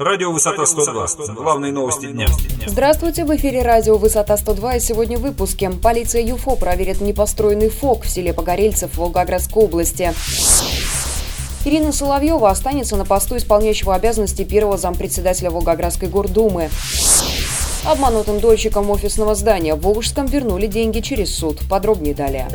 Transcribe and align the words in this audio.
Радио 0.00 0.32
«Высота 0.32 0.62
102». 0.62 1.34
Главные 1.34 1.72
новости 1.72 2.06
дня. 2.06 2.26
Здравствуйте, 2.66 3.26
в 3.26 3.36
эфире 3.36 3.60
радио 3.60 3.98
«Высота 3.98 4.36
102» 4.36 4.78
и 4.78 4.80
сегодня 4.80 5.18
в 5.18 5.20
выпуске. 5.20 5.68
Полиция 5.68 6.22
ЮФО 6.22 6.56
проверит 6.56 7.02
непостроенный 7.02 7.68
ФОК 7.68 8.04
в 8.04 8.08
селе 8.08 8.32
Погорельцев 8.32 8.96
Волгоградской 8.96 9.62
области. 9.62 10.14
Ирина 11.66 11.92
Соловьева 11.92 12.48
останется 12.48 12.96
на 12.96 13.04
посту 13.04 13.36
исполняющего 13.36 13.94
обязанности 13.94 14.42
первого 14.42 14.78
зампредседателя 14.78 15.50
Волгоградской 15.50 16.08
гордумы. 16.08 16.70
Обманутым 17.84 18.40
дольщикам 18.40 18.88
офисного 18.88 19.34
здания 19.34 19.74
в 19.74 19.82
Волжском 19.82 20.24
вернули 20.24 20.66
деньги 20.66 21.00
через 21.00 21.36
суд. 21.36 21.60
Подробнее 21.68 22.14
далее. 22.14 22.48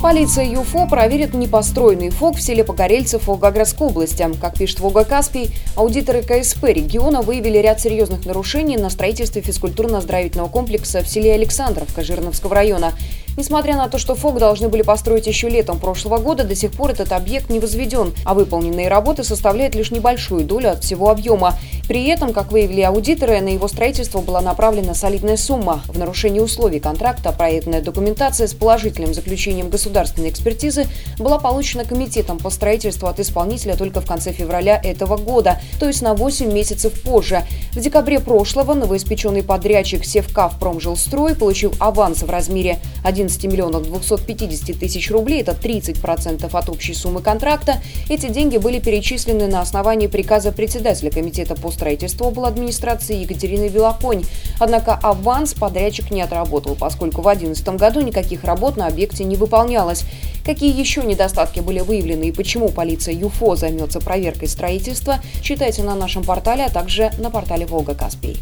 Полиция 0.00 0.44
ЮФО 0.44 0.86
проверит 0.86 1.34
непостроенный 1.34 2.10
ФОК 2.10 2.36
в 2.36 2.40
селе 2.40 2.62
Погорельцев 2.62 3.26
Волгоградской 3.26 3.88
области. 3.88 4.24
Как 4.40 4.56
пишет 4.56 4.78
Волга 4.78 5.04
Каспий, 5.04 5.50
аудиторы 5.74 6.22
КСП 6.22 6.66
региона 6.66 7.20
выявили 7.20 7.58
ряд 7.58 7.80
серьезных 7.80 8.24
нарушений 8.24 8.76
на 8.76 8.90
строительстве 8.90 9.42
физкультурно-оздоровительного 9.42 10.48
комплекса 10.50 11.02
в 11.02 11.08
селе 11.08 11.34
Александровка 11.34 12.04
Жирновского 12.04 12.54
района. 12.54 12.92
Несмотря 13.36 13.76
на 13.76 13.88
то, 13.88 13.98
что 13.98 14.14
ФОК 14.14 14.38
должны 14.38 14.68
были 14.68 14.82
построить 14.82 15.26
еще 15.26 15.48
летом 15.48 15.80
прошлого 15.80 16.18
года, 16.18 16.44
до 16.44 16.54
сих 16.54 16.72
пор 16.72 16.90
этот 16.90 17.12
объект 17.12 17.50
не 17.50 17.58
возведен, 17.58 18.12
а 18.24 18.34
выполненные 18.34 18.88
работы 18.88 19.24
составляют 19.24 19.74
лишь 19.74 19.90
небольшую 19.90 20.44
долю 20.44 20.70
от 20.70 20.84
всего 20.84 21.10
объема. 21.10 21.56
При 21.88 22.06
этом, 22.06 22.32
как 22.32 22.52
выявили 22.52 22.80
аудиторы, 22.82 23.40
на 23.40 23.48
его 23.48 23.68
строительство 23.68 24.20
была 24.20 24.40
направлена 24.40 24.94
солидная 24.94 25.36
сумма. 25.36 25.82
В 25.86 25.98
нарушении 25.98 26.40
условий 26.40 26.80
контракта 26.80 27.32
проектная 27.32 27.82
документация 27.82 28.46
с 28.46 28.54
положительным 28.54 29.14
заключением 29.14 29.68
государственной 29.68 30.30
экспертизы 30.30 30.86
была 31.18 31.38
получена 31.38 31.84
комитетом 31.84 32.38
по 32.38 32.50
строительству 32.50 33.08
от 33.08 33.20
исполнителя 33.20 33.76
только 33.76 34.00
в 34.00 34.06
конце 34.06 34.32
февраля 34.32 34.80
этого 34.82 35.16
года, 35.16 35.60
то 35.78 35.86
есть 35.86 36.02
на 36.02 36.14
8 36.14 36.52
месяцев 36.52 37.00
позже. 37.02 37.42
В 37.72 37.80
декабре 37.80 38.20
прошлого 38.20 38.74
новоиспеченный 38.74 39.42
подрядчик 39.42 40.04
Севкав 40.04 40.58
Промжилстрой 40.58 41.34
получил 41.34 41.74
аванс 41.78 42.22
в 42.22 42.30
размере 42.30 42.78
1 43.04 43.18
11 43.18 43.44
миллионов 43.44 43.82
250 43.82 44.78
тысяч 44.78 45.10
рублей, 45.10 45.42
это 45.42 45.52
30% 45.52 46.48
от 46.50 46.68
общей 46.68 46.94
суммы 46.94 47.20
контракта. 47.20 47.82
Эти 48.08 48.28
деньги 48.28 48.58
были 48.58 48.78
перечислены 48.78 49.48
на 49.48 49.60
основании 49.60 50.06
приказа 50.06 50.52
председателя 50.52 51.10
Комитета 51.10 51.54
по 51.54 51.70
строительству 51.78 52.44
администрации 52.44 53.22
Екатерины 53.22 53.68
Белоконь. 53.68 54.24
Однако 54.58 54.94
аванс 54.94 55.54
подрядчик 55.54 56.10
не 56.10 56.20
отработал, 56.22 56.74
поскольку 56.74 57.20
в 57.22 57.24
2011 57.24 57.68
году 57.80 58.00
никаких 58.00 58.42
работ 58.44 58.76
на 58.76 58.88
объекте 58.88 59.24
не 59.24 59.36
выполнялось. 59.36 60.04
Какие 60.44 60.76
еще 60.76 61.02
недостатки 61.02 61.60
были 61.60 61.80
выявлены 61.80 62.24
и 62.24 62.32
почему 62.32 62.70
полиция 62.70 63.14
ЮФО 63.14 63.54
займется 63.54 64.00
проверкой 64.00 64.48
строительства, 64.48 65.18
читайте 65.40 65.82
на 65.82 65.94
нашем 65.94 66.24
портале, 66.24 66.64
а 66.64 66.70
также 66.70 67.12
на 67.18 67.30
портале 67.30 67.66
«Волга 67.66 67.94
Каспий». 67.94 68.38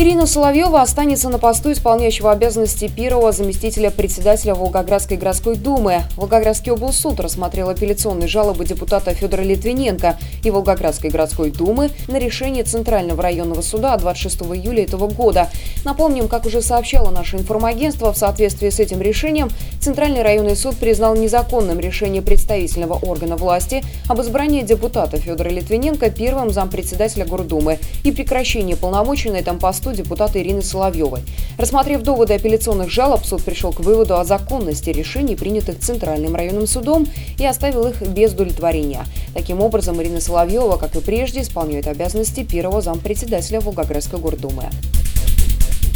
Ирина 0.00 0.28
Соловьева 0.28 0.80
останется 0.80 1.28
на 1.28 1.40
посту 1.40 1.72
исполняющего 1.72 2.30
обязанности 2.30 2.86
первого 2.86 3.32
заместителя 3.32 3.90
председателя 3.90 4.54
Волгоградской 4.54 5.16
городской 5.16 5.56
думы. 5.56 6.02
Волгоградский 6.16 6.70
облсуд 6.70 7.18
рассмотрел 7.18 7.68
апелляционные 7.68 8.28
жалобы 8.28 8.64
депутата 8.64 9.12
Федора 9.12 9.42
Литвиненко 9.42 10.16
и 10.44 10.50
Волгоградской 10.52 11.10
городской 11.10 11.50
думы 11.50 11.90
на 12.06 12.20
решение 12.20 12.62
Центрального 12.62 13.20
районного 13.20 13.60
суда 13.60 13.96
26 13.96 14.42
июля 14.42 14.84
этого 14.84 15.08
года. 15.08 15.50
Напомним, 15.84 16.28
как 16.28 16.46
уже 16.46 16.62
сообщало 16.62 17.10
наше 17.10 17.36
информагентство, 17.36 18.12
в 18.12 18.16
соответствии 18.16 18.70
с 18.70 18.78
этим 18.78 19.02
решением 19.02 19.48
Центральный 19.80 20.22
районный 20.22 20.54
суд 20.54 20.76
признал 20.76 21.16
незаконным 21.16 21.80
решение 21.80 22.22
представительного 22.22 22.94
органа 23.04 23.34
власти 23.34 23.82
об 24.08 24.20
избрании 24.20 24.62
депутата 24.62 25.16
Федора 25.16 25.48
Литвиненко 25.48 26.10
первым 26.10 26.52
зампредседателя 26.52 27.24
Гордумы 27.24 27.80
и 28.04 28.12
прекращении 28.12 28.74
полномочий 28.74 29.30
на 29.30 29.38
этом 29.38 29.58
посту 29.58 29.87
посту 29.88 29.92
депутата 29.92 30.40
Ирины 30.40 30.62
Соловьевой. 30.62 31.20
Рассмотрев 31.56 32.02
доводы 32.02 32.34
апелляционных 32.34 32.90
жалоб, 32.90 33.24
суд 33.24 33.42
пришел 33.42 33.72
к 33.72 33.80
выводу 33.80 34.16
о 34.16 34.24
законности 34.24 34.90
решений, 34.90 35.36
принятых 35.36 35.78
Центральным 35.80 36.34
районным 36.34 36.66
судом, 36.66 37.06
и 37.38 37.46
оставил 37.46 37.86
их 37.86 38.02
без 38.02 38.32
удовлетворения. 38.32 39.04
Таким 39.34 39.60
образом, 39.60 40.00
Ирина 40.02 40.20
Соловьева, 40.20 40.76
как 40.76 40.96
и 40.96 41.00
прежде, 41.00 41.42
исполняет 41.42 41.86
обязанности 41.86 42.44
первого 42.44 42.80
зампредседателя 42.80 43.60
Волгоградской 43.60 44.18
гордумы. 44.18 44.64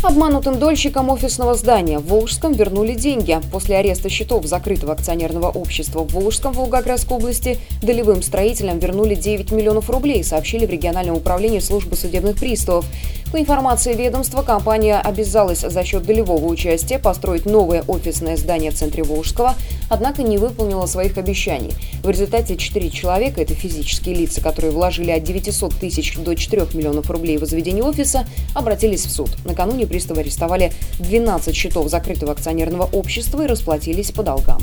Обманутым 0.03 0.59
дольщикам 0.59 1.11
офисного 1.11 1.55
здания 1.55 2.01
в 2.01 2.09
Волжском 2.09 2.55
вернули 2.55 2.95
деньги. 2.95 3.39
После 3.53 3.77
ареста 3.77 4.09
счетов 4.09 4.45
закрытого 4.47 4.95
акционерного 4.95 5.49
общества 5.49 6.03
в 6.03 6.13
Волжском 6.13 6.53
Волгоградской 6.53 7.19
области 7.19 7.59
долевым 7.83 8.21
строителям 8.21 8.81
вернули 8.81 9.15
9 9.15 9.53
миллионов 9.53 9.89
рублей, 9.89 10.25
сообщили 10.25 10.67
в 10.67 10.71
региональном 10.71 11.19
управлении 11.19 11.61
службы 11.61 11.95
судебных 11.95 12.37
приставов. 12.37 12.85
По 13.33 13.41
информации 13.41 13.95
ведомства, 13.95 14.43
компания 14.43 14.99
обязалась 14.99 15.61
за 15.61 15.85
счет 15.85 16.03
долевого 16.03 16.45
участия 16.45 16.99
построить 16.99 17.47
новое 17.47 17.83
офисное 17.89 18.37
здание 18.37 18.71
в 18.71 18.75
центре 18.75 19.03
Волжского, 19.03 19.55
однако 19.89 20.23
не 20.23 20.37
выполнила 20.37 20.85
своих 20.85 21.17
обещаний. 21.17 21.73
В 22.03 22.11
результате 22.11 22.59
четыре 22.59 22.91
человека, 22.91 23.41
это 23.41 23.55
физические 23.55 24.17
лица, 24.17 24.43
которые 24.43 24.71
вложили 24.71 25.13
от 25.13 25.25
900 25.25 25.75
тысяч 25.77 26.15
до 26.19 26.35
4 26.35 26.67
миллионов 26.75 27.09
рублей 27.09 27.39
в 27.39 27.41
возведение 27.41 27.83
офиса, 27.83 28.27
обратились 28.55 29.07
в 29.07 29.11
суд. 29.11 29.31
Накануне 29.47 29.87
приставы 29.87 30.21
арестовали 30.21 30.71
12 30.99 31.57
счетов 31.57 31.89
закрытого 31.89 32.33
акционерного 32.33 32.87
общества 32.93 33.45
и 33.45 33.47
расплатились 33.47 34.13
по 34.13 34.23
долгам. 34.23 34.61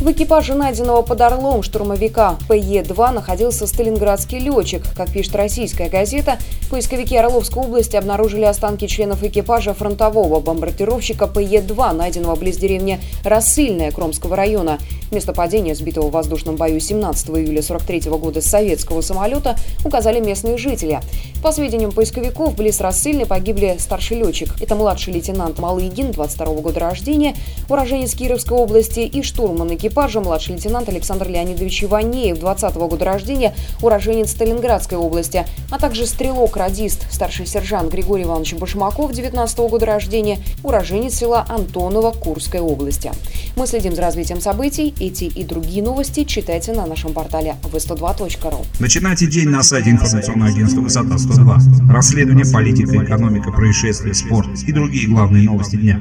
В 0.00 0.12
экипаже 0.12 0.54
найденного 0.54 1.02
под 1.02 1.20
Орлом 1.20 1.64
штурмовика 1.64 2.36
ПЕ-2 2.48 3.10
находился 3.10 3.66
сталинградский 3.66 4.38
летчик. 4.38 4.84
Как 4.96 5.10
пишет 5.10 5.34
российская 5.34 5.88
газета, 5.88 6.38
поисковики 6.70 7.16
Орловской 7.16 7.64
области 7.64 7.96
обнаружили 7.96 8.44
останки 8.44 8.86
членов 8.86 9.24
экипажа 9.24 9.74
фронтового 9.74 10.38
бомбардировщика 10.38 11.26
ПЕ-2, 11.26 11.92
найденного 11.94 12.36
близ 12.36 12.58
деревни 12.58 13.00
Рассыльная 13.24 13.90
Кромского 13.90 14.36
района. 14.36 14.78
Место 15.10 15.32
падения 15.32 15.74
сбитого 15.74 16.08
в 16.08 16.12
воздушном 16.12 16.54
бою 16.54 16.78
17 16.78 17.30
июля 17.30 17.62
43 17.62 18.02
года 18.10 18.40
советского 18.40 19.00
самолета 19.00 19.56
указали 19.84 20.20
местные 20.20 20.58
жители. 20.58 21.00
По 21.42 21.50
сведениям 21.50 21.90
поисковиков, 21.90 22.54
близ 22.54 22.80
Рассыльной 22.80 23.26
погибли 23.26 23.74
старший 23.80 24.18
летчик. 24.18 24.54
Это 24.60 24.76
младший 24.76 25.12
лейтенант 25.14 25.58
Малыгин, 25.58 26.12
22 26.12 26.46
года 26.60 26.78
рождения, 26.78 27.34
уроженец 27.68 28.14
Кировской 28.14 28.56
области 28.56 29.00
и 29.00 29.22
штурман 29.22 29.74
экипажа 29.74 29.87
экипажа 29.88 30.20
младший 30.20 30.54
лейтенант 30.54 30.88
Александр 30.88 31.28
Леонидович 31.28 31.84
Иванеев, 31.84 32.38
20 32.38 32.76
-го 32.76 32.88
года 32.88 33.04
рождения, 33.04 33.54
уроженец 33.82 34.30
Сталинградской 34.30 34.98
области, 34.98 35.46
а 35.70 35.78
также 35.78 36.06
стрелок-радист, 36.06 37.10
старший 37.10 37.46
сержант 37.46 37.90
Григорий 37.90 38.24
Иванович 38.24 38.54
Башмаков, 38.54 39.12
19 39.12 39.58
-го 39.58 39.68
года 39.68 39.86
рождения, 39.86 40.38
уроженец 40.62 41.14
села 41.14 41.46
Антонова 41.48 42.10
Курской 42.10 42.60
области. 42.60 43.10
Мы 43.56 43.66
следим 43.66 43.94
за 43.94 44.02
развитием 44.02 44.40
событий. 44.40 44.94
Эти 45.00 45.24
и 45.24 45.44
другие 45.44 45.82
новости 45.82 46.24
читайте 46.24 46.72
на 46.72 46.86
нашем 46.86 47.12
портале 47.12 47.56
v102.ru. 47.72 48.64
Начинайте 48.78 49.26
день 49.26 49.48
на 49.48 49.62
сайте 49.62 49.90
информационного 49.90 50.50
агентства 50.50 50.80
«Высота 50.80 51.16
102». 51.16 51.90
Расследование, 51.90 52.44
политика, 52.52 53.02
экономика, 53.02 53.50
происшествия, 53.50 54.14
спорт 54.14 54.48
и 54.66 54.72
другие 54.72 55.08
главные 55.08 55.44
новости 55.44 55.76
дня. 55.76 56.00